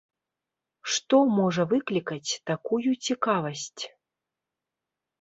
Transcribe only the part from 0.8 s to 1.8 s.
Што можа